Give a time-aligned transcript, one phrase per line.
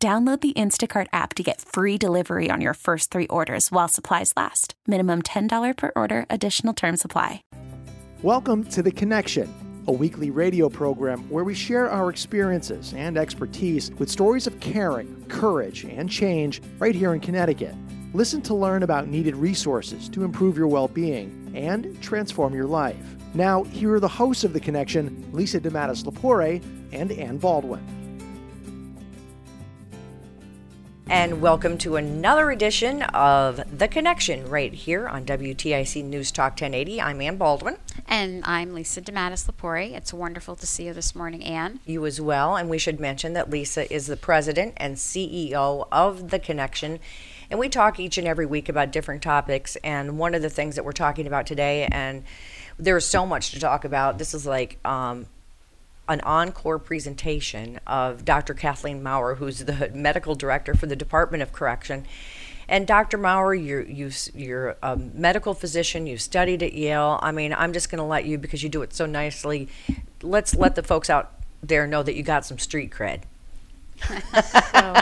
[0.00, 4.32] Download the Instacart app to get free delivery on your first three orders while supplies
[4.36, 4.74] last.
[4.86, 7.42] Minimum $10 per order, additional term supply.
[8.22, 9.52] Welcome to The Connection,
[9.88, 15.24] a weekly radio program where we share our experiences and expertise with stories of caring,
[15.26, 17.74] courage, and change right here in Connecticut.
[18.14, 23.16] Listen to learn about needed resources to improve your well being and transform your life.
[23.34, 26.62] Now, here are the hosts of The Connection, Lisa DeMatteis Lepore
[26.92, 27.97] and Ann Baldwin.
[31.10, 37.00] And welcome to another edition of The Connection right here on WTIC News Talk 1080.
[37.00, 37.78] I'm Ann Baldwin.
[38.06, 39.94] And I'm Lisa DeMatteis Lepore.
[39.94, 41.80] It's wonderful to see you this morning, Ann.
[41.86, 42.56] You as well.
[42.56, 47.00] And we should mention that Lisa is the president and CEO of The Connection.
[47.50, 49.76] And we talk each and every week about different topics.
[49.76, 52.22] And one of the things that we're talking about today, and
[52.78, 55.24] there's so much to talk about, this is like um,
[56.08, 58.54] an encore presentation of Dr.
[58.54, 62.06] Kathleen Maurer, who's the medical director for the Department of Correction.
[62.68, 63.16] And Dr.
[63.16, 67.18] Maurer, you're, you, you're a medical physician, you studied at Yale.
[67.22, 69.68] I mean, I'm just going to let you, because you do it so nicely,
[70.22, 73.22] let's let the folks out there know that you got some street cred.
[74.62, 74.94] so,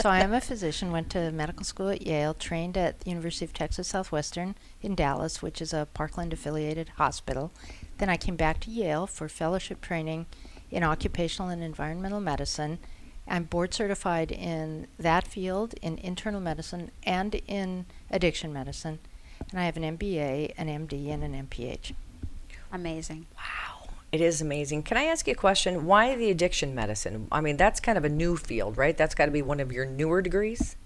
[0.00, 3.44] so I am a physician, went to medical school at Yale, trained at the University
[3.44, 7.52] of Texas Southwestern in Dallas, which is a Parkland affiliated hospital.
[7.98, 10.26] Then I came back to Yale for fellowship training
[10.70, 12.78] in occupational and environmental medicine.
[13.28, 19.00] I'm board certified in that field, in internal medicine, and in addiction medicine.
[19.50, 21.92] And I have an MBA, an MD, and an MPH.
[22.72, 23.26] Amazing.
[23.36, 23.69] Wow.
[24.12, 24.82] It is amazing.
[24.82, 25.86] Can I ask you a question?
[25.86, 27.28] Why the addiction medicine?
[27.30, 28.96] I mean, that's kind of a new field, right?
[28.96, 30.76] That's got to be one of your newer degrees?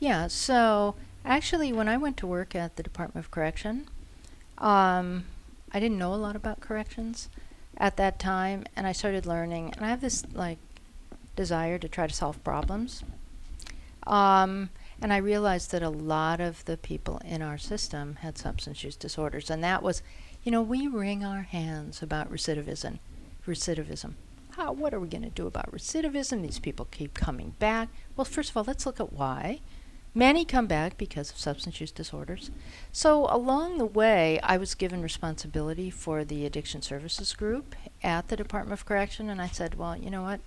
[0.00, 3.86] Yeah, so actually, when I went to work at the Department of Correction,
[4.58, 5.26] um,
[5.72, 7.28] I didn't know a lot about corrections
[7.76, 9.72] at that time, and I started learning.
[9.76, 10.58] And I have this like
[11.36, 13.04] desire to try to solve problems.
[14.06, 18.82] Um, and I realized that a lot of the people in our system had substance
[18.82, 20.02] use disorders, and that was,
[20.46, 23.00] you know, we wring our hands about recidivism.
[23.48, 24.12] Recidivism.
[24.52, 24.72] How?
[24.72, 26.40] What are we going to do about recidivism?
[26.40, 27.88] These people keep coming back.
[28.14, 29.58] Well, first of all, let's look at why.
[30.14, 32.52] Many come back because of substance use disorders.
[32.92, 37.74] So, along the way, I was given responsibility for the addiction services group
[38.04, 40.38] at the Department of Correction, and I said, well, you know what?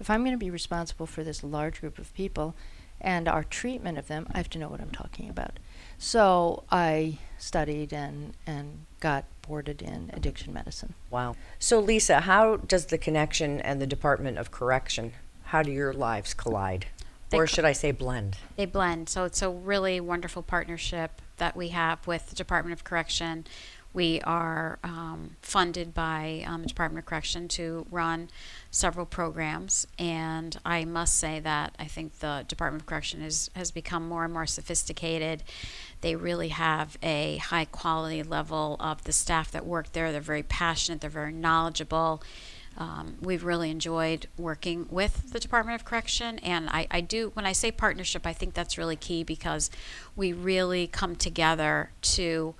[0.00, 2.56] If I'm going to be responsible for this large group of people
[3.00, 5.58] and our treatment of them, I have to know what I'm talking about.
[5.98, 10.94] So, I studied and, and got boarded in addiction medicine.
[11.10, 11.36] Wow.
[11.58, 15.12] So, Lisa, how does the connection and the Department of Correction,
[15.44, 16.86] how do your lives collide?
[17.30, 18.38] They or should I say blend?
[18.56, 19.08] They blend.
[19.08, 23.46] So it's a really wonderful partnership that we have with the Department of Correction.
[23.92, 28.28] We are um, funded by um, the Department of Correction to run
[28.70, 33.72] several programs, and I must say that I think the Department of Correction is, has
[33.72, 35.42] become more and more sophisticated.
[36.02, 40.12] They really have a high quality level of the staff that work there.
[40.12, 42.22] They're very passionate, they're very knowledgeable
[42.78, 46.38] um, we've really enjoyed working with the Department of Correction.
[46.38, 49.70] And I, I do, when I say partnership, I think that's really key because
[50.16, 52.54] we really come together to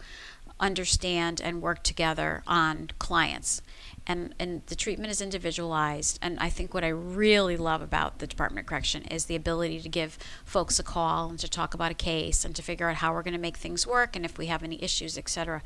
[0.60, 3.62] understand and work together on clients.
[4.06, 6.18] And and the treatment is individualized.
[6.22, 9.80] And i think what i really love about the department of correction is the ability
[9.80, 12.96] to give folks a call and to talk about a case and to figure out
[12.96, 15.62] how we're going to make things work and if we have any issues etc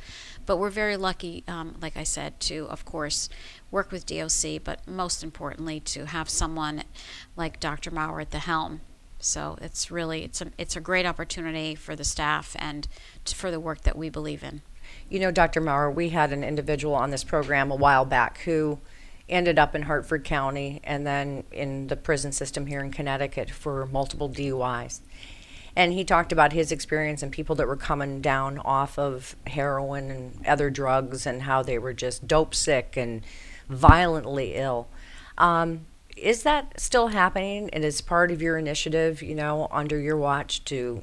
[0.47, 3.29] but we're very lucky um, like i said to of course
[3.71, 4.31] work with doc
[4.65, 6.83] but most importantly to have someone
[7.37, 8.81] like dr maurer at the helm.
[9.19, 12.87] So it's really it's a it's a great opportunity for the staff and
[13.25, 14.61] to, for the work that we believe in
[15.09, 15.61] you know, Dr.
[15.61, 18.79] Maurer, we had an individual on this program a while back who
[19.29, 23.87] ended up in Hartford County and then in the prison system here in Connecticut for
[23.87, 25.01] multiple DUIs.
[25.77, 30.11] And he talked about his experience and people that were coming down off of heroin
[30.11, 33.23] and other drugs and how they were just dope sick and
[33.69, 34.89] violently ill.
[35.37, 35.87] Um,
[36.17, 40.65] is that still happening and is part of your initiative, you know, under your watch
[40.67, 41.03] to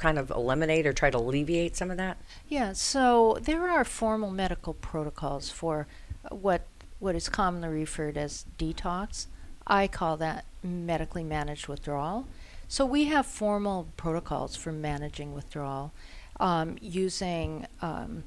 [0.00, 2.18] kind of eliminate or try to alleviate some of that?
[2.48, 5.86] Yeah, so there are formal medical protocols for
[6.30, 6.66] what
[6.98, 9.26] what is commonly referred as detox
[9.70, 12.26] I call that medically managed withdrawal.
[12.66, 15.92] So we have formal protocols for managing withdrawal
[16.40, 18.24] um, using um,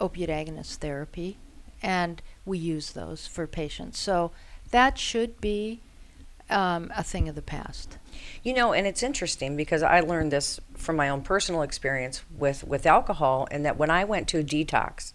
[0.00, 1.36] opiate agonist therapy,
[1.82, 3.98] and we use those for patients.
[3.98, 4.30] So
[4.70, 5.80] that should be
[6.48, 7.98] um, a thing of the past.
[8.42, 12.64] You know, and it's interesting because I learned this from my own personal experience with,
[12.64, 15.12] with alcohol, and that when I went to detox,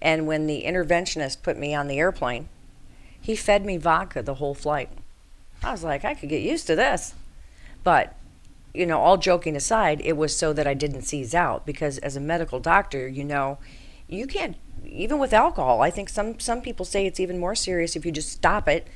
[0.00, 2.48] and when the interventionist put me on the airplane,
[3.20, 4.90] he fed me vodka the whole flight.
[5.62, 7.14] I was like, I could get used to this.
[7.82, 8.14] But,
[8.72, 12.16] you know, all joking aside, it was so that I didn't seize out because as
[12.16, 13.58] a medical doctor, you know,
[14.08, 15.82] you can't even with alcohol.
[15.82, 18.86] I think some some people say it's even more serious if you just stop it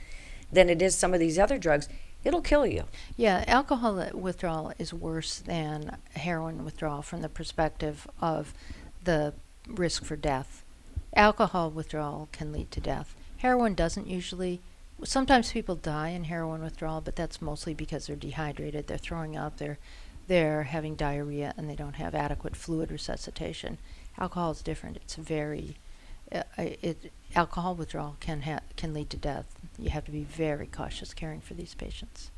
[0.52, 1.88] than it is some of these other drugs.
[2.24, 2.84] It'll kill you.
[3.16, 8.54] Yeah, alcohol withdrawal is worse than heroin withdrawal from the perspective of
[9.02, 9.34] the
[9.66, 10.64] risk for death.
[11.14, 13.14] Alcohol withdrawal can lead to death.
[13.38, 14.60] Heroin doesn't usually
[15.04, 19.56] sometimes people die in heroin withdrawal, but that's mostly because they're dehydrated, they're throwing up,
[19.58, 19.78] they're
[20.28, 23.78] they're having diarrhea, and they don't have adequate fluid resuscitation.
[24.16, 24.96] Alcohol is different.
[24.96, 25.76] It's very
[26.32, 29.46] uh, it, alcohol withdrawal can ha- can lead to death.
[29.78, 32.30] You have to be very cautious caring for these patients.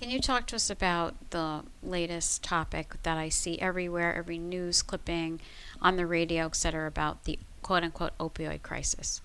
[0.00, 4.80] Can you talk to us about the latest topic that I see everywhere, every news
[4.80, 5.40] clipping,
[5.82, 9.20] on the radio, et cetera, about the quote unquote opioid crisis?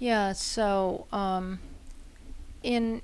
[0.00, 1.60] Yeah, so um,
[2.62, 3.02] in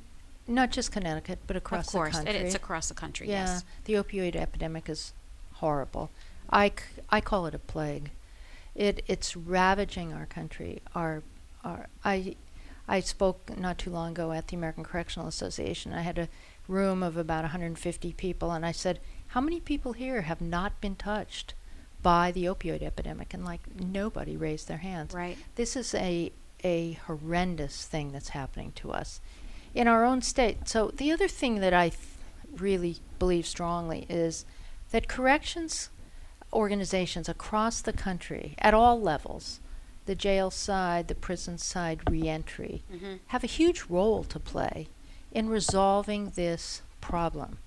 [0.49, 2.43] not just Connecticut, but across of course, the country.
[2.43, 3.29] it's across the country.
[3.29, 3.65] Yeah, yes.
[3.85, 5.13] the opioid epidemic is
[5.55, 6.11] horrible.
[6.51, 8.11] I, c- I call it a plague.
[8.75, 10.83] It it's ravaging our country.
[10.95, 11.23] Our
[11.63, 12.37] our I
[12.87, 15.93] I spoke not too long ago at the American Correctional Association.
[15.93, 16.29] I had a
[16.69, 20.97] room of about 150 people, and I said, "How many people here have not been
[20.97, 21.55] touched
[22.03, 25.15] by the opioid epidemic?" And like nobody raised their hands.
[25.15, 25.39] Right.
[25.55, 26.33] This is a
[26.65, 29.21] a horrendous thing that's happening to us
[29.75, 30.69] in our own state.
[30.69, 32.01] So the other thing that I th-
[32.57, 34.45] really believe strongly is
[34.91, 35.91] that corrections
[36.55, 39.61] organizations across the country at all levels,
[40.07, 43.15] the jail side, the prison side, reentry, mm-hmm.
[43.29, 44.89] have a huge role to play
[45.33, 47.59] in resolving this problem.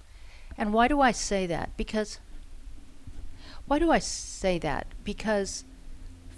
[0.57, 1.75] And why do I say that?
[1.77, 2.19] Because
[3.67, 4.87] why do I say that?
[5.03, 5.65] Because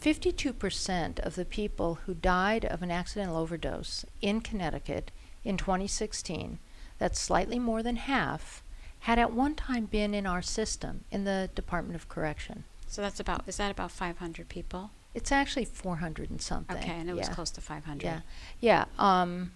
[0.01, 5.11] 52% of the people who died of an accidental overdose in Connecticut
[5.43, 6.57] in 2016,
[6.97, 8.63] that's slightly more than half,
[9.01, 12.63] had at one time been in our system in the Department of Correction.
[12.87, 14.91] So that's about, is that about 500 people?
[15.13, 16.77] It's actually 400 and something.
[16.77, 18.03] Okay, and it was close to 500.
[18.03, 18.19] Yeah,
[18.59, 18.85] yeah.
[18.97, 19.51] Um,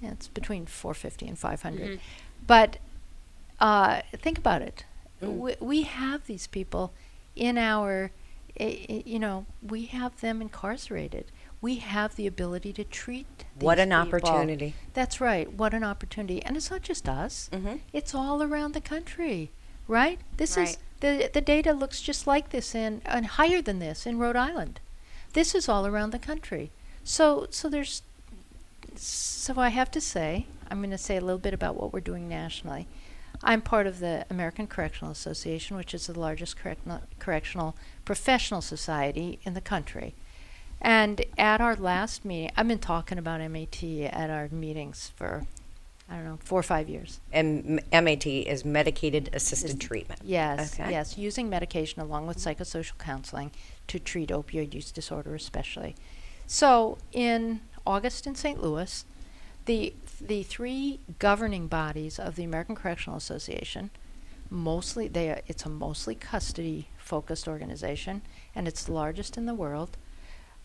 [0.00, 1.90] yeah, it's between 450 and 500.
[1.90, 2.00] Mhm.
[2.46, 2.78] But
[3.60, 4.84] uh, think about it.
[5.22, 5.36] Mm.
[5.38, 6.92] We, we have these people
[7.36, 8.10] in our,
[8.60, 11.26] i- i- you know, we have them incarcerated.
[11.64, 13.46] We have the ability to treat.
[13.58, 14.18] What an people.
[14.18, 14.74] opportunity.
[14.92, 15.50] That's right.
[15.50, 16.42] What an opportunity.
[16.42, 17.48] And it's not just us.
[17.50, 17.80] Mhm.
[17.90, 19.50] It's all around the country,
[19.88, 20.18] right?
[20.36, 24.18] This is the the data looks just like this in and higher than this in
[24.18, 24.78] Rhode Island.
[25.32, 26.70] This is all around the country.
[27.02, 28.02] So so there's
[28.96, 32.10] so I have to say, I'm going to say a little bit about what we're
[32.12, 32.86] doing nationally.
[33.42, 37.74] I'm part of the American Correctional Association, which is the largest correctional, correctional
[38.04, 40.14] professional society in the country.
[40.80, 45.46] And at our last meeting, I've been talking about MAT at our meetings for,
[46.10, 47.20] I don't know, four or five years.
[47.32, 50.20] And M- MAT is medicated assisted treatment.
[50.24, 50.90] Yes, Okay.
[50.90, 53.50] yes, using medication along with psychosocial counseling
[53.88, 55.94] to treat opioid use disorder, especially.
[56.46, 58.62] So in August in St.
[58.62, 59.04] Louis,
[59.66, 63.90] the the three governing bodies of the American Correctional Association,
[64.50, 68.22] mostly they are, it's a mostly custody focused organization,
[68.54, 69.96] and it's the largest in the world.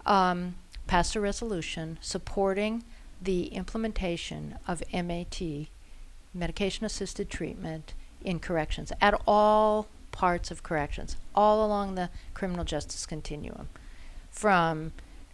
[0.06, 0.56] Um,
[0.88, 2.84] passed a resolution supporting
[3.22, 5.40] the implementation of MAT,
[6.34, 13.06] medication assisted treatment, in corrections at all parts of corrections, all along the criminal justice
[13.06, 13.70] continuum,
[14.32, 14.92] from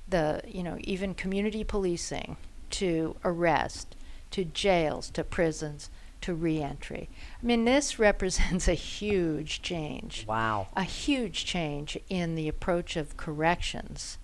[0.08, 2.38] the you know even community policing
[2.70, 3.96] to arrest
[4.32, 5.90] to jails to prisons
[6.22, 7.10] to reentry.
[7.42, 10.68] I mean this represents a huge change Wow.
[10.76, 14.18] a huge change in the approach of corrections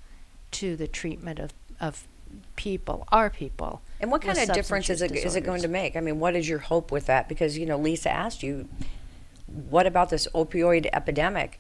[0.51, 2.07] to the treatment of, of
[2.55, 3.81] people, our people.
[3.99, 5.95] And what kind of difference is it is it going to make?
[5.95, 7.29] I mean, what is your hope with that?
[7.29, 8.67] Because you know, Lisa asked you,
[9.45, 11.59] what about this opioid epidemic?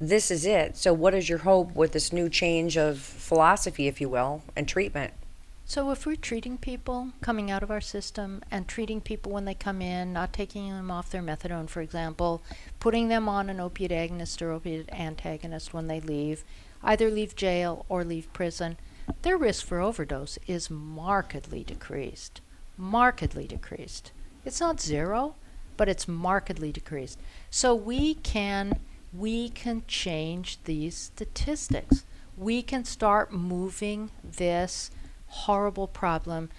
[0.00, 0.76] This is it.
[0.76, 4.68] So, what is your hope with this new change of philosophy, if you will, and
[4.68, 5.12] treatment?
[5.66, 9.54] So if we're treating people coming out of our system and treating people when they
[9.54, 12.42] come in, not taking them off their methadone, for example,
[12.80, 16.44] putting them on an opiate agonist or opiate antagonist when they leave,
[16.84, 18.76] either leave jail or leave prison,
[19.22, 22.40] their risk for overdose is markedly decreased.
[22.76, 24.10] markedly decreased.
[24.44, 25.34] It's not zero,
[25.76, 27.18] but it's markedly decreased.
[27.50, 28.80] So we can
[29.12, 32.04] we can change these statistics.
[32.36, 34.90] We can start moving this
[35.28, 36.50] horrible problem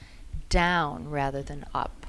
[0.49, 2.04] down rather than up.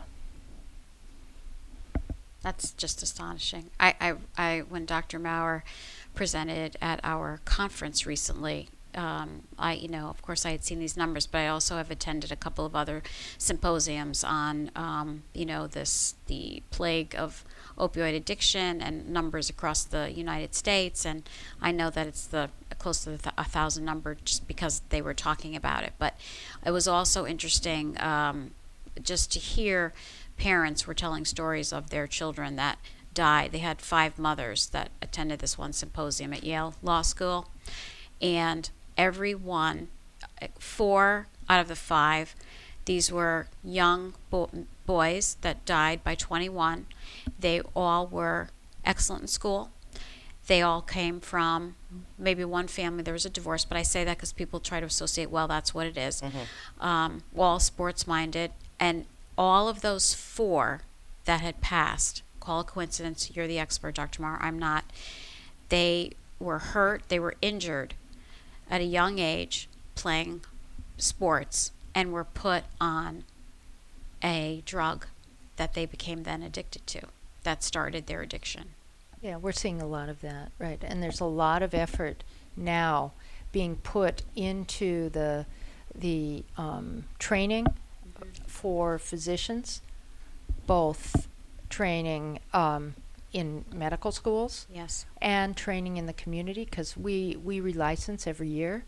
[2.47, 3.71] That's just astonishing.
[3.81, 5.19] I, I, I when Dr.
[5.19, 5.65] Maurer
[6.15, 10.97] presented at our conference recently, um, I, you know, of course, I had seen these
[10.97, 13.03] numbers, but I also have attended a couple of other
[13.37, 17.45] symposiums on, um, you know, this the plague of
[17.77, 21.05] opioid addiction and numbers across the United States.
[21.05, 21.29] And
[21.61, 25.03] I know that it's the close to the th- a thousand number just because they
[25.03, 25.95] were talking about it.
[25.99, 26.15] But
[26.65, 28.53] it was also interesting um,
[29.03, 29.93] just to hear
[30.37, 32.79] parents were telling stories of their children that
[33.15, 33.53] died.
[33.53, 37.49] They had five mothers that attended this one symposium at Yale Law School,
[38.21, 39.89] and every one,
[40.59, 42.35] four out of the five,
[42.85, 44.51] these were young bo-
[44.87, 46.87] boys that died by 21.
[47.39, 48.49] They all were
[48.85, 49.71] excellent in school.
[50.47, 51.75] They all came from
[52.17, 53.03] maybe one family.
[53.03, 55.75] There was a divorce, but I say that because people try to associate, well, that's
[55.75, 56.23] what it is.
[56.81, 58.53] Um, all sports minded.
[58.79, 60.83] And all of those four
[61.25, 64.23] that had passed, call a coincidence, you're the expert, Dr.
[64.23, 64.85] Maurer, I'm not,
[65.69, 67.95] they were hurt, they were injured
[68.71, 70.43] at a young age playing
[70.97, 73.25] sports and were put on
[74.23, 75.07] a drug
[75.57, 77.01] that they became then addicted to
[77.47, 78.71] that started their addiction.
[79.23, 80.83] Yeah, we're seeing a lot of that, right?
[80.85, 82.23] And there's a lot of effort
[82.57, 83.13] now
[83.53, 85.47] being put into the
[85.95, 87.67] the um, training
[88.67, 89.81] for physicians,
[90.67, 91.29] both
[91.71, 92.95] training um,
[93.33, 95.07] in medical schools Yes.
[95.23, 98.83] and training in the community because we we relicense every year.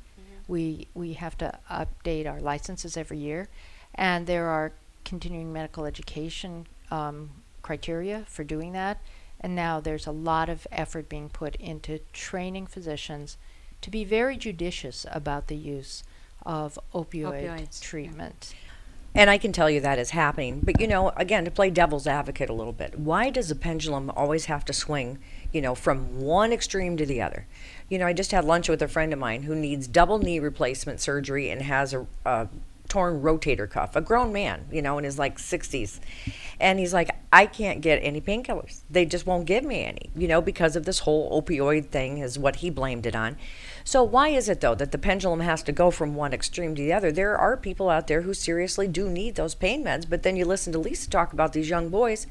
[0.48, 3.46] We we have to update our licenses every year,
[3.94, 4.72] and there are
[5.04, 7.30] continuing medical education um,
[7.62, 8.96] criteria for doing that.
[9.40, 13.36] And now there's a lot of effort being put into training physicians
[13.82, 16.02] to be very judicious about the use
[16.44, 17.80] of opioid Opioids,
[18.16, 18.28] yeah.
[19.18, 20.60] And I can tell you that is happening.
[20.62, 24.12] But, you know, again, to play devil's advocate a little bit, why does the pendulum
[24.14, 25.18] always have to swing,
[25.52, 27.44] you know, from one extreme to the other?
[27.88, 30.38] You know, I just had lunch with a friend of mine who needs double knee
[30.38, 32.48] replacement surgery and has a, a
[32.88, 35.98] torn rotator cuff, a grown man, you know, in his like 60s.
[36.60, 38.82] And he's like, I can't get any painkillers.
[38.88, 42.38] They just won't give me any, you know, because of this whole opioid thing, is
[42.38, 43.36] what he blamed it on.
[43.88, 46.82] So, why is it though that the pendulum has to go from one extreme to
[46.82, 47.10] the other?
[47.10, 50.44] There are people out there who seriously do need those pain meds, but then you
[50.44, 52.26] listen to Lisa talk about these young boys.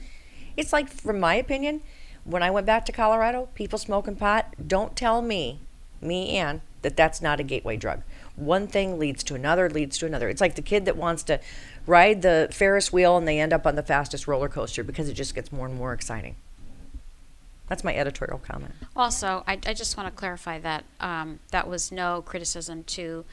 [0.56, 1.82] It's like, from my opinion,
[2.26, 5.60] when I went back to Colorado, people smoking pot, don't tell me,
[6.00, 8.04] me and, that that's not a gateway drug.
[8.36, 10.30] One thing leads to another, leads to another.
[10.30, 11.40] It's like the kid that wants to
[11.88, 15.16] ride the Ferris wheel and they end up on the fastest roller coaster because it
[15.16, 16.36] just gets more and more exciting.
[17.68, 18.74] That's my editorial comment.
[18.96, 23.26] Also, I, I just want to clarify that um, that was no criticism to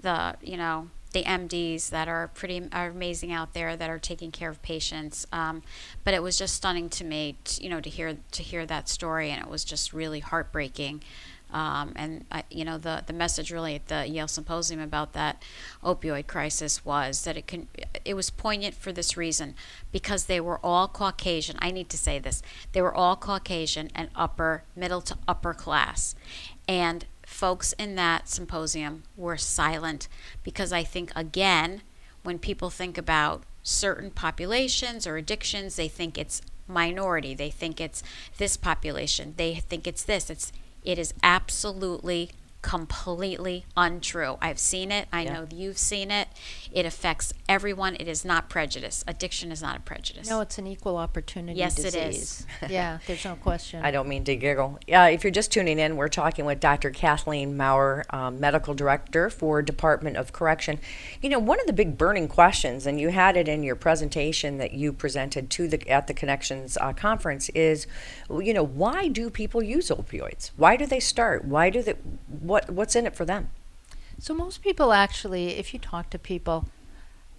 [0.00, 4.30] the, you know, the MDs that are pretty are amazing out there that are taking
[4.30, 5.26] care of patients.
[5.32, 5.62] Um,
[6.04, 8.88] but it was just stunning to me, t- you know, to hear to hear that
[8.88, 11.02] story, and it was just really heartbreaking.
[11.52, 15.42] Um, and I, you know, the the message really at the Yale symposium about that
[15.82, 17.68] opioid crisis was that it can
[18.04, 19.54] it was poignant for this reason
[19.92, 21.56] because they were all Caucasian.
[21.60, 22.42] I need to say this:
[22.72, 26.14] they were all Caucasian and upper middle to upper class,
[26.68, 30.08] and folks in that symposium were silent
[30.42, 31.82] because I think again
[32.22, 38.02] when people think about certain populations or addictions they think it's minority they think it's
[38.38, 40.52] this population they think it's this it's
[40.84, 42.30] it is absolutely
[42.62, 44.36] completely untrue.
[44.40, 45.08] I've seen it.
[45.12, 45.32] I Yeah.
[45.32, 46.28] know you've seen it.
[46.72, 47.96] It affects everyone.
[47.98, 49.02] It is not prejudice.
[49.08, 50.28] Addiction is not a prejudice.
[50.28, 51.94] No, it's an equal opportunity Yes, disease.
[51.94, 52.46] it is.
[52.70, 53.82] yeah, there's no question.
[53.84, 54.78] I don't mean to giggle.
[54.86, 56.90] Yeah, if you're just tuning in, we're talking with Dr.
[56.90, 60.78] Kathleen Maurer, um, Medical Director for Department of Correction.
[61.22, 64.58] You know, one of the big burning questions, and you had it in your presentation
[64.58, 67.86] that you presented to the at the Connections uh, conference, is,
[68.30, 70.50] you know, why do people use opioids?
[70.56, 71.44] Why do they start?
[71.44, 71.94] Why do they?
[72.50, 73.50] What what's in it for them?
[74.18, 76.66] So most people actually, if you talk to people,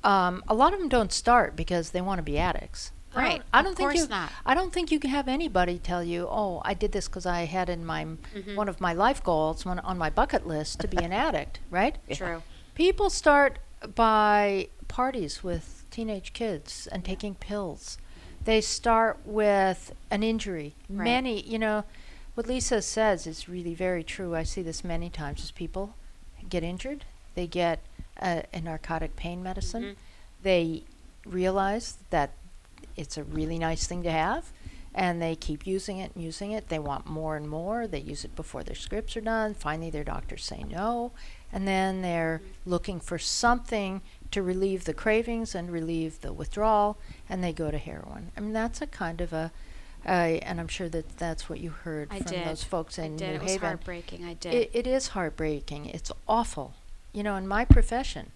[0.06, 2.92] um, a lot of them don't start because they want to be addicts.
[3.14, 3.26] Right.
[3.26, 4.08] I don't- I of don't, think course you.
[4.08, 4.32] not.
[4.46, 7.42] I don't think you can have anybody tell you, "Oh, I did this because I
[7.58, 8.56] had in my Mm-hmm.
[8.56, 11.98] one of my life goals, one on my bucket list, to be an addict." Right?
[12.14, 12.42] True.
[12.74, 13.60] People start
[13.96, 17.98] by parties with teenage kids and taking pills.
[18.46, 20.74] They start with an injury.
[20.90, 21.04] Right.
[21.04, 21.84] Many, you know,
[22.36, 24.36] what Lisa says is really very true.
[24.36, 25.96] I see this many times as people
[26.50, 27.80] get injured, they get
[28.22, 29.96] a, a narcotic pain medicine, Mhm.
[30.44, 30.84] they
[31.26, 32.32] realize that
[32.98, 34.52] it's a really nice thing to have
[34.94, 36.68] and they keep using it and using it.
[36.68, 37.88] They want more and more.
[37.88, 39.54] They use it before their scripts are done.
[39.54, 41.14] Finally, their doctors say no.
[41.54, 46.98] And then they're looking for something to relieve the cravings and relieve the withdrawal,
[47.30, 48.32] and they go to heroin.
[48.36, 49.52] I mean, that's a kind of a,
[50.10, 52.48] and I'm sure that that's what you heard I from did.
[52.48, 53.30] those folks in I did.
[53.30, 53.68] New it was Haven.
[53.68, 54.26] heartbreaking.
[54.26, 54.54] I did.
[54.54, 55.86] It, it is heartbreaking.
[55.88, 56.74] It's awful.
[57.14, 58.32] You know, in my profession,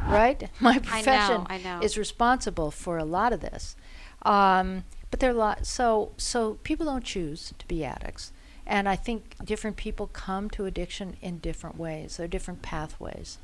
[0.00, 0.48] right?
[0.60, 1.80] My profession I know.
[1.82, 3.74] is responsible for a lot of this.
[4.22, 5.66] Um, but there are a lot.
[5.66, 8.32] So so people don't choose to be addicts,
[8.66, 12.16] and I think different people come to addiction in different ways.
[12.16, 13.38] There are different pathways,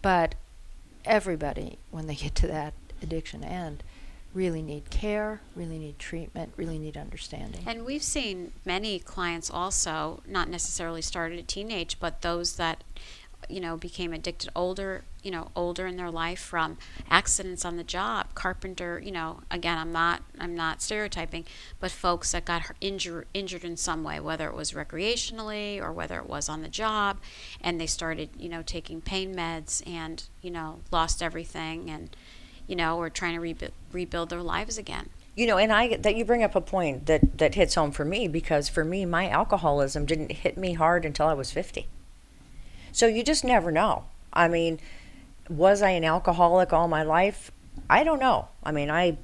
[0.00, 0.34] but
[1.04, 3.82] everybody, when they get to that addiction end,
[4.34, 7.62] really need care, really need treatment, really need understanding.
[7.66, 12.82] And we've seen many clients also, not necessarily started at teenage, but those that,
[13.48, 17.84] you know, became addicted older, you know, older in their life from accidents on the
[17.84, 21.44] job, carpenter, you know, again, I'm not, I'm not stereotyping,
[21.78, 26.18] but folks that got injured, injured in some way, whether it was recreationally or whether
[26.18, 27.18] it was on the job,
[27.60, 32.16] and they started, you know, taking pain meds and, you know, lost everything and,
[32.66, 35.10] you know, or trying to rebu- rebuild their lives again.
[35.36, 38.04] You know, and I that you bring up a point that that hits home for
[38.04, 41.88] me because for me, my alcoholism didn't hit me hard until I was fifty.
[42.92, 44.04] So you just never know.
[44.32, 44.78] I mean,
[45.48, 47.50] was I an alcoholic all my life?
[47.90, 48.48] I don't know.
[48.62, 49.18] I mean, I,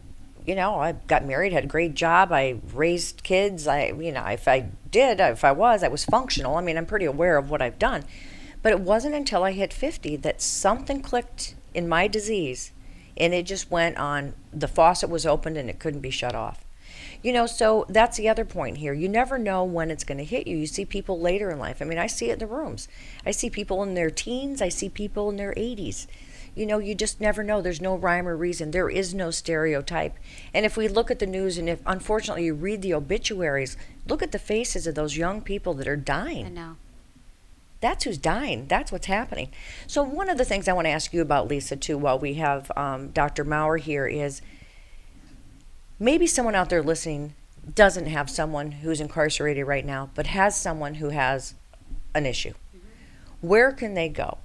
[0.44, 3.66] you know, I got married, had a great job, I raised kids.
[3.66, 6.56] I, you know, if I did, if I was, I was functional.
[6.56, 8.04] I mean, I'm pretty aware of what I've done.
[8.62, 12.73] But it wasn't until I hit 50 that something clicked in my disease
[13.21, 14.35] and it just went on.
[14.53, 16.65] The faucet was opened and it couldn't be shut off.
[17.23, 18.95] You know, so that's the other point here.
[18.95, 20.57] You never know when it's going to hit you.
[20.57, 21.83] You see people later in life.
[21.83, 22.89] I mean, I see it in the rooms.
[23.27, 26.07] I see people in their teens, I see people in their 80s.
[26.55, 27.61] You know, you just never know.
[27.61, 28.71] There's no rhyme or reason.
[28.71, 30.17] There is no stereotype.
[30.53, 33.77] And if we look at the news and if unfortunately you read the obituaries,
[34.09, 36.47] look at the faces of those young people that are dying.
[36.47, 36.77] I know.
[37.81, 38.66] That's who's dying.
[38.66, 39.49] That's what's happening.
[39.87, 42.35] So one of the things I want to ask you about, Lisa, too, while we
[42.35, 43.43] have um, Dr.
[43.45, 44.43] Maurer here, is
[45.99, 47.35] maybe someone out there listening
[47.75, 51.55] doesn't have someone who's incarcerated right now, but has someone who has
[52.14, 52.53] an issue.
[53.40, 54.38] Where can they go?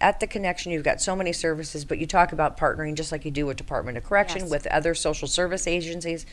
[0.00, 3.24] At the connection, you've got so many services, but you talk about partnering just like
[3.24, 4.50] you do with Department of Correction, Yes.
[4.50, 6.26] with other social service agencies.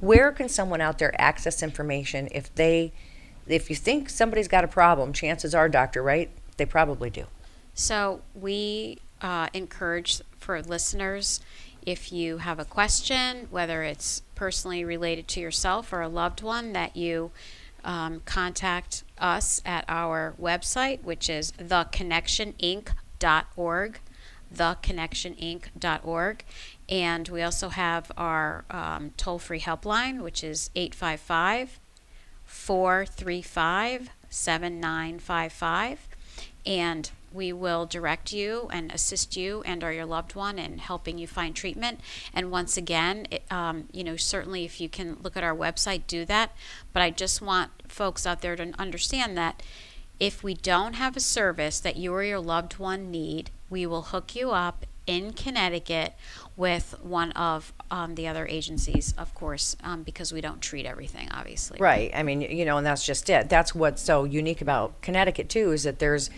[0.00, 2.92] Where can someone out there access information if they,
[3.46, 5.12] if you think somebody's got a problem?
[5.12, 6.30] Chances are, doctor, right?
[6.56, 7.26] They probably do.
[7.74, 11.40] So we uh, encourage for listeners
[11.86, 16.72] if you have a question, whether it's personally related to yourself or a loved one,
[16.72, 17.30] that you
[17.84, 24.00] um, contact us at our website, which is theconnectioninc.org,
[24.54, 26.44] theconnectioninc.org.
[26.88, 31.78] And we also have our um, toll free helpline, which is 855
[32.64, 36.08] 435 7955
[36.64, 41.18] and we will direct you and assist you and or your loved one in helping
[41.18, 42.00] you find treatment.
[42.32, 46.06] And once again it, um, you know certainly if you can look at our website
[46.06, 46.52] do that.
[46.94, 49.62] But i just want folks out there to understand that
[50.18, 54.02] if we don't have a service that you or your loved one need we will
[54.02, 56.14] hook you up in connecticut
[56.56, 61.28] with one of um, the other agencies of course um, because we don't treat everything
[61.32, 62.10] obviously Right.
[62.14, 63.48] I mean, you know, and that's just it.
[63.48, 66.30] That's what's so unique about Connecticut too is that there's,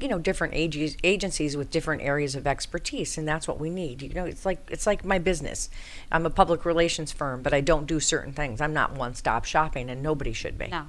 [0.00, 4.02] you know, different ag- agencies with different areas of expertise, and that's what we need.
[4.02, 5.68] You know, it's like it's like my business.
[6.10, 8.60] I'm a public relations firm, but I don't do certain things.
[8.60, 10.68] I'm not one-stop shopping, and nobody should be.
[10.68, 10.86] no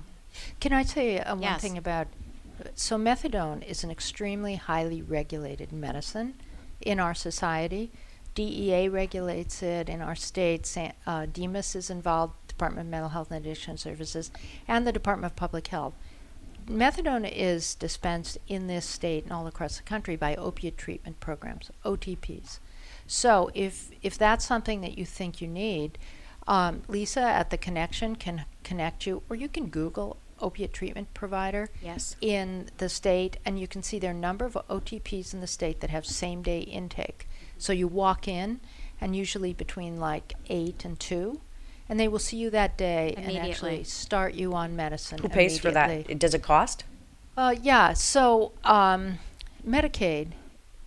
[0.60, 1.62] Can I say uh, one Yes.
[1.62, 2.08] thing about?
[2.76, 6.36] So methadone is an extremely highly regulated medicine
[6.82, 7.92] in our society.
[8.36, 10.62] DEA regulates it in our state.
[11.08, 14.32] Uh, DMHAS is involved, Department of Mental Health and Addiction Services,
[14.68, 15.94] and the Department of Public Health.
[16.68, 21.70] Methadone is dispensed in this state and all across the country by opiate treatment programs,
[21.86, 22.60] OTPs.
[23.08, 25.98] So if if that's something that you think you need,
[26.48, 31.70] um, Lisa at the Connection can connect you, or you can Google opiate treatment provider
[31.82, 35.42] yes in the state, and you can see there are a number of OTPs in
[35.42, 37.28] the state that have same day intake.
[37.58, 38.60] So you walk in,
[39.00, 41.40] and usually between like eight and two,
[41.88, 45.20] and they will see you that day and actually start you on medicine.
[45.20, 46.10] Who pays for that?
[46.10, 46.84] It- Does it cost?
[47.38, 49.20] Uh, yeah, so um,
[49.68, 50.30] Medicaid,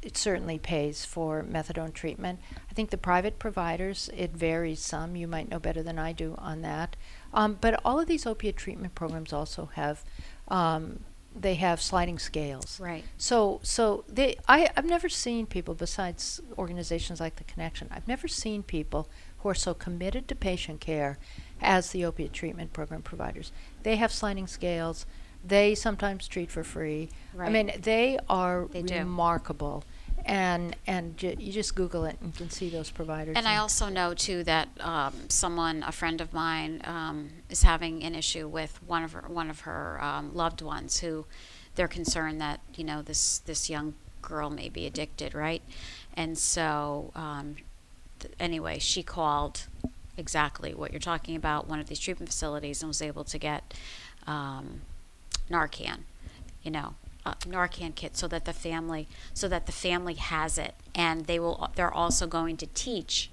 [0.03, 2.41] it certainly pays for methadone treatment.
[2.71, 5.15] I think the private providers, it varies some.
[5.17, 6.97] You might know better than I do on that.
[7.33, 10.05] Um, but all of these opiate treatment programs also have
[10.49, 11.01] um,
[11.35, 12.81] they have sliding scales.
[12.81, 13.05] Right.
[13.17, 17.88] So so they I I've never seen people besides organizations like the Connection.
[17.91, 21.19] I've never seen people who are so committed to patient care
[21.61, 23.53] as the opiate treatment program providers.
[23.83, 25.07] They have sliding scales.
[25.45, 27.11] They sometimes treat for free.
[27.33, 27.49] Right.
[27.49, 29.05] I mean, they are They do.
[30.29, 33.35] And and ju- you just Google it and you can see those providers.
[33.37, 38.05] And I also know too that um, someone, a friend of mine, um, is having
[38.05, 41.25] an issue with one of her one of her um, loved ones who
[41.77, 45.62] they're concerned that you know this this young girl may be addicted, right?
[46.14, 47.57] And so um,
[48.21, 49.67] th- anyway, she called
[50.19, 53.73] exactly what you're talking about, one of these treatment facilities, and was able to get
[54.27, 54.83] um,
[55.51, 56.01] Narcan,
[56.62, 56.95] you know,
[57.29, 61.38] uh, Narcan kit, so that the family, so that the family has it, and they
[61.38, 61.71] will.
[61.75, 63.31] They're also going to teach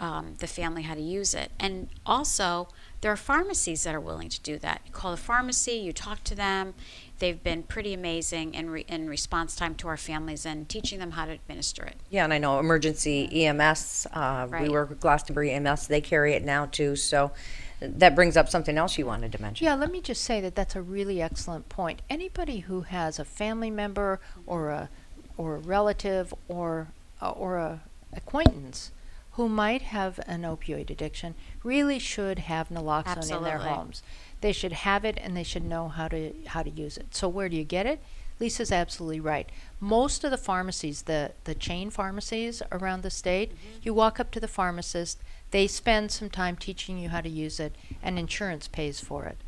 [0.00, 2.68] um, the family how to use it, and also
[3.00, 4.82] there are pharmacies that are willing to do that.
[4.86, 6.74] You call the pharmacy, you talk to them.
[7.18, 11.12] They've been pretty amazing in, re- in response time to our families and teaching them
[11.12, 11.96] how to administer it.
[12.10, 16.44] Yeah, and I know emergency EMS, uh, we work with Glastonbury EMS, they carry it
[16.44, 17.32] now too, so
[17.80, 19.64] that brings up something else you wanted to mention.
[19.64, 22.02] Yeah, let me just say that that's a really excellent point.
[22.08, 24.88] Anybody who has a family member or a
[25.36, 26.88] or a relative or
[27.20, 27.80] uh, or a
[28.12, 28.92] acquaintance
[29.36, 33.68] who might have an opioid addiction really should have naloxone in their Absolutely.
[33.68, 34.02] homes.
[34.40, 37.14] They should have it and they should know how to how to use it.
[37.14, 38.00] So where do you get it?
[38.40, 39.50] Lisa's absolutely right.
[39.80, 43.78] Most of the pharmacies, the the chain pharmacies around the state, mm-hmm.
[43.82, 45.18] you walk up to the pharmacist,
[45.50, 49.38] they spend some time teaching you how to use it, and insurance pays for it,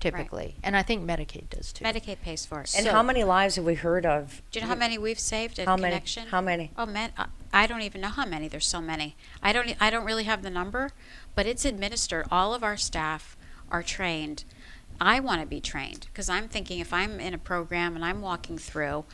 [0.00, 0.56] typically.
[0.62, 1.84] And I think Medicaid does too.
[1.84, 2.74] Medicaid pays for it.
[2.76, 4.42] And So- how many lives have we heard of?
[4.50, 5.90] Do you know how many we've saved at How many?
[5.94, 6.28] Connection?
[6.28, 6.70] How many?
[6.76, 8.48] Oh, man, I- uh, I don't even know how many.
[8.48, 9.16] There's so many.
[9.42, 9.68] I don't.
[9.70, 10.90] e- I don't really have the number,
[11.34, 12.26] but it's administered.
[12.30, 13.36] All of our staff
[13.70, 14.44] are trained.
[15.00, 18.20] I want to be trained because I'm thinking if I'm in a program and I'm
[18.20, 19.04] walking through,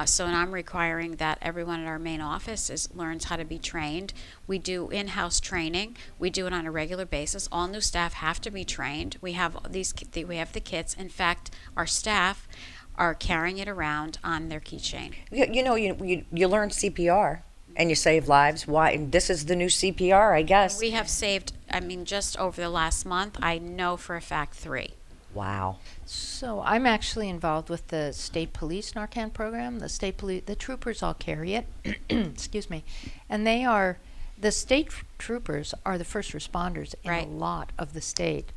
[0.00, 3.44] uh, so and I'm requiring that everyone at our main office is learns how to
[3.44, 4.14] be trained.
[4.46, 5.98] We do in-house training.
[6.18, 7.50] We do it on a regular basis.
[7.52, 9.18] All new staff have to be trained.
[9.20, 9.92] We have these.
[10.14, 10.94] We have the kits.
[10.94, 12.48] In fact, our staff
[12.96, 15.12] are carrying it around on their keychain.
[15.30, 17.42] You, you know, you, you, you learn CPR
[17.76, 18.66] and you save lives.
[18.66, 18.92] Why?
[18.92, 20.80] And this is the new CPR, I guess.
[20.80, 24.54] We have saved, I mean, just over the last month, I know for a fact
[24.54, 24.94] three.
[25.34, 25.78] Wow.
[26.04, 29.78] So I'm actually involved with the state police Narcan program.
[29.78, 31.66] The state police, the troopers all carry it.
[32.08, 32.84] Excuse me,
[33.28, 33.98] and they are
[34.38, 37.26] the state troopers are the first responders in Right.
[37.26, 38.52] a lot of the state,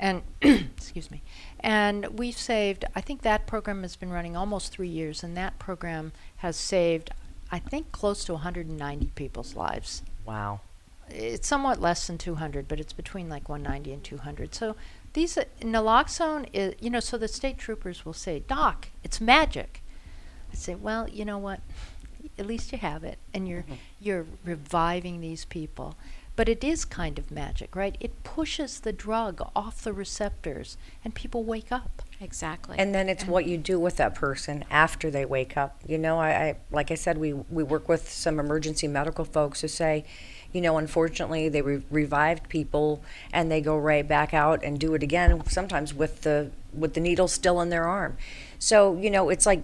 [0.00, 1.22] and excuse me,
[1.60, 2.84] and we've saved.
[2.94, 7.10] I think that program has been running almost three years, and that program has saved,
[7.52, 10.60] I think, close to 190 people's lives Wow.
[11.10, 14.54] it's somewhat less than 200, but it's between like 190 and 200.
[14.54, 14.74] So
[15.16, 19.82] these uh, naloxone is, you know, so the state troopers will say, "Doc, it's magic."
[20.52, 21.60] I say, "Well, you know what?
[22.38, 23.64] At least you have it, and you're
[23.98, 25.96] you're reviving these people."
[26.36, 27.96] But it is kind of magic, right?
[27.98, 32.02] It pushes the drug off the receptors, and people wake up.
[32.20, 32.78] Exactly.
[32.78, 35.80] And then it's what you do with that person after they wake up.
[35.86, 39.62] You know, I, I like I said, we we work with some emergency medical folks
[39.62, 40.04] who say,
[40.56, 44.94] you know, unfortunately they re- revived people and they go right back out and do
[44.94, 45.42] it again.
[45.46, 48.16] Sometimes with the with the needle still in their arm.
[48.58, 49.62] So you know, it's like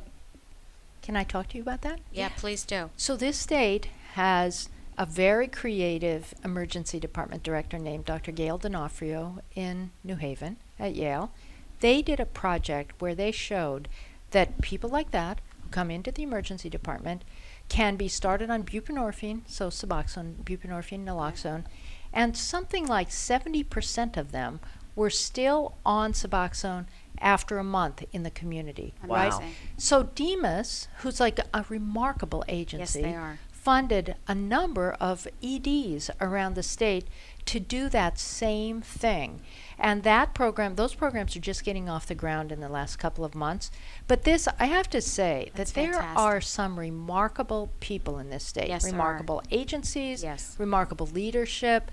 [1.01, 2.01] Can I talk to you about that?
[2.13, 2.91] yeah, please do.
[2.99, 8.31] So this state has a very creative emergency department director named Dr.
[8.31, 11.33] Gail D'Onofrio in New Haven at Yale.
[11.81, 13.89] They did a project where they showed
[14.33, 17.23] that people like that who come into the emergency department
[17.69, 21.65] can be started on buprenorphine, so Suboxone, buprenorphine, naloxone,
[22.13, 24.61] and something like 70% of them
[24.95, 26.87] were still on Suboxone
[27.19, 29.33] after a month in the community, right?
[29.79, 33.39] So DMHAS, who's like a remarkable agency, they are.
[33.53, 37.07] funded a number of EDs around the state
[37.47, 39.41] to do that same thing.
[39.79, 43.25] And that program, those programs are just getting off the ground in the last couple
[43.25, 43.71] of months.
[44.07, 46.19] But this, I have to say, That's that there fantastic.
[46.19, 50.55] are some remarkable people in this state, Yes, remarkable agencies, Yes.
[50.59, 51.91] remarkable leadership,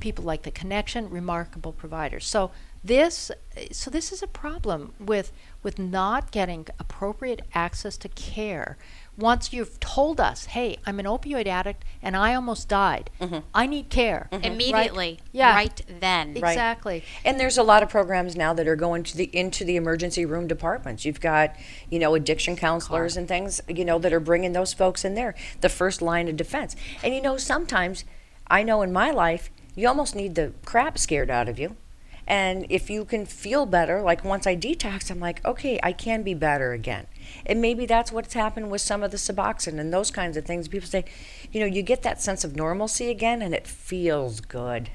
[0.00, 2.26] people like the connection, remarkable providers.
[2.26, 2.50] So
[2.84, 3.30] this
[3.70, 8.76] so this is a problem with with not getting appropriate access to care.
[9.18, 13.10] Once you've told us, "Hey, I'm an opioid addict and I almost died.
[13.20, 13.38] Mm-hmm.
[13.54, 14.42] I need care." Mm-hmm.
[14.42, 14.52] Right?
[14.52, 15.20] Immediately.
[15.32, 15.54] Yeah.
[15.54, 16.34] Right then.
[16.34, 16.52] Right.
[16.52, 17.04] Exactly.
[17.24, 20.24] And there's a lot of programs now that are going to the into the emergency
[20.24, 21.04] room departments.
[21.04, 21.54] You've got,
[21.90, 25.34] you know, addiction counselors and things, you know, that are bringing those folks in there,
[25.60, 26.74] the first line of defense.
[27.02, 28.04] And you know, sometimes
[28.48, 31.76] I know in my life, you almost need the crap scared out of you.
[32.26, 36.22] And if you can feel better, like once I detox, I'm like, okay, I can
[36.22, 37.06] be better again.
[37.44, 40.68] And maybe that's what's happened with some of the Suboxone and those kinds of things.
[40.68, 41.04] People say,
[41.50, 44.90] you know, you get that sense of normalcy again and it feels good.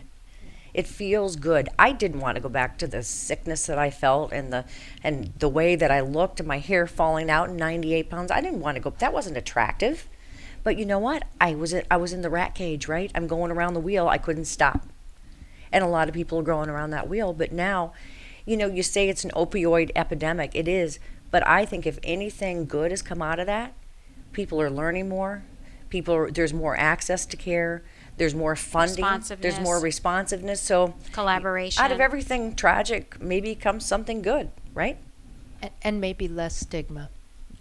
[0.73, 1.69] It feels good.
[1.79, 4.63] I didn't want to go back to the sickness that I felt and the
[5.03, 8.31] and the way that I looked and my hair falling out and 98 pounds.
[8.31, 8.93] I didn't want to go.
[8.99, 10.07] That wasn't attractive.
[10.63, 11.23] But you know what?
[11.41, 13.11] I was I was in the rat cage, right?
[13.15, 14.07] I'm going around the wheel.
[14.07, 14.85] I couldn't stop.
[15.71, 17.33] And a lot of people are going around that wheel.
[17.33, 17.93] But now,
[18.45, 20.51] you know, you say it's an opioid epidemic.
[20.55, 20.99] It is.
[21.29, 23.73] But I think if anything good has come out of that,
[24.31, 25.43] people are learning more.
[25.89, 27.83] People are, there's more access to care.
[28.17, 29.05] There's more funding.
[29.39, 30.59] There's more responsiveness.
[30.61, 31.83] So collaboration.
[31.83, 34.97] Out of everything tragic, maybe comes something good, right?
[35.61, 37.09] And, and maybe less stigma.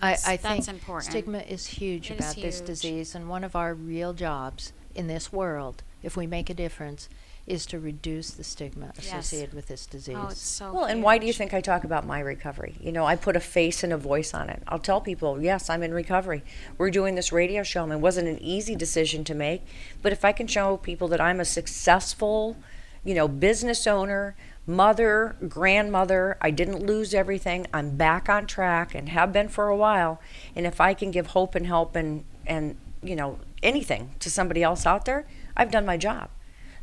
[0.00, 1.10] I, I That's think important.
[1.10, 2.66] stigma is huge It is about this huge.
[2.66, 7.08] disease, and one of our real jobs in this world, if we make a difference,
[7.46, 9.06] is to reduce the stigma Yes.
[9.06, 10.16] associated with this oh, disease.
[10.18, 12.74] Oh, it's so Well, and why do you think I talk about my recovery?
[12.80, 14.62] You know, I put a face and a voice on it.
[14.66, 16.42] I'll tell people, yes, I'm in recovery.
[16.76, 19.62] We're doing this radio show, and it wasn't an easy decision to make.
[20.02, 22.56] But if I can show people that I'm a successful,
[23.04, 24.34] you know, business owner,
[24.66, 29.76] mother, grandmother, I didn't lose everything, I'm back on track and have been for a
[29.76, 30.20] while.
[30.56, 34.64] And if I can give hope and help and, and you know, anything to somebody
[34.64, 36.30] else out there, I've done my job.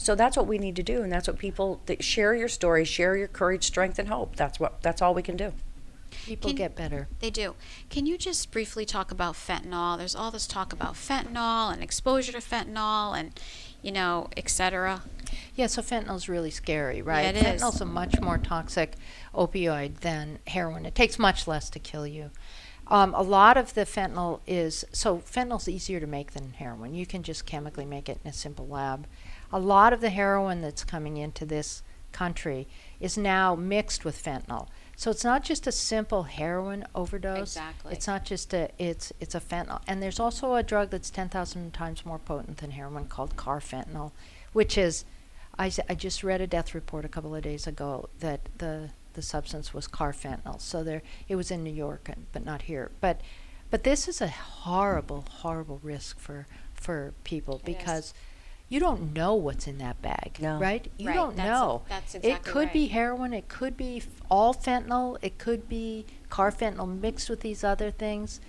[0.04, 2.84] So that's what we need to do, and that's what people that share your story,
[2.84, 4.36] share your courage, strength, and hope.
[4.36, 5.54] That's what that's all we can do.
[6.26, 7.08] People Can- get better.
[7.22, 7.56] They do.
[7.89, 9.98] Can you just briefly talk about fentanyl?
[9.98, 13.32] There's all this talk about fentanyl and exposure to fentanyl and,
[13.82, 15.04] you know, et cetera.
[15.56, 17.34] Yeah, so fentanyl's really scary, right?
[17.34, 17.62] it is.
[17.62, 18.96] Fentanyl's a much more toxic
[19.34, 20.86] opioid than heroin.
[20.86, 22.30] It takes much less to kill you.
[22.88, 26.94] Um, a lot of the fentanyl is so fentanyl's easier to make than heroin.
[26.94, 29.08] You can just chemically make it in a simple lab.
[29.54, 32.68] A lot of the heroin that's coming into this country
[33.00, 34.68] is now mixed with fentanyl.
[34.96, 37.56] So it's not just a simple heroin overdose.
[37.56, 37.94] Exactly.
[37.94, 39.82] It's not just a it's it's a fentanyl.
[39.88, 44.12] And there's also a drug that's 10,000 times more potent than heroin called carfentanil,
[44.54, 45.06] which is
[45.58, 49.22] I, I just read a death report a couple of days ago that the the
[49.22, 50.62] substance was carfentanil.
[50.62, 52.92] So there it was in New York, but not here.
[53.02, 53.22] But
[53.70, 57.72] but this is a horrible, horrible risk for for people It
[58.10, 58.13] is.
[58.67, 60.58] Because you don't know what's in that bag, No.
[60.60, 60.89] right?
[60.97, 61.82] You Right, don't that's- know.
[61.89, 63.34] that's it exactly could be heroin.
[63.34, 65.17] It could be f- all fentanyl.
[65.21, 68.39] It could be carfentanil mixed with these other things.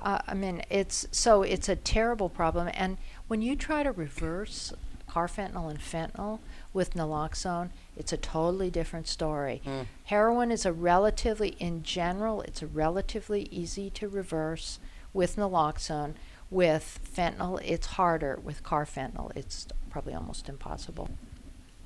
[0.00, 2.68] Uh, I mean, it's so it's a terrible problem.
[2.74, 2.98] And
[3.28, 4.72] when you try to reverse
[5.08, 6.40] carfentanil and fentanyl
[6.74, 9.62] with naloxone, it's a totally different story.
[10.04, 14.78] Heroin is a relatively, in general, it's a relatively easy to reverse
[15.14, 16.14] with naloxone.
[16.50, 18.38] With fentanyl, it's harder.
[18.42, 21.10] With carfentanil, it's probably almost impossible.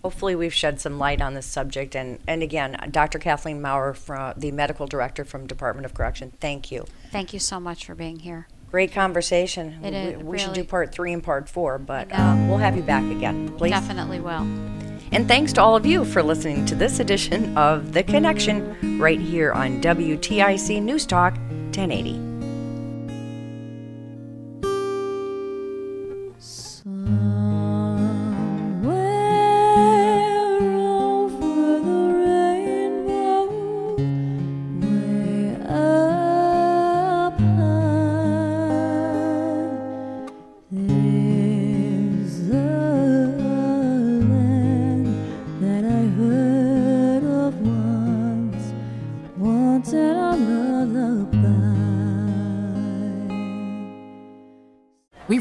[0.02, 1.94] Hopefully, we've shed some light on this subject.
[1.94, 3.18] And, and again, Dr.
[3.18, 6.86] Kathleen Maurer, from the medical director from Department of Correction, thank you.
[7.10, 8.48] Thank you so much for being here.
[8.70, 9.84] Great conversation.
[9.84, 12.58] It we, is, we should do part three and part four, but I uh, we'll
[12.58, 13.72] have you back again, please.
[13.72, 14.46] Definitely will.
[15.12, 19.20] And thanks to all of you for listening to this edition of The Connection right
[19.20, 22.29] here on WTIC News Talk 1080.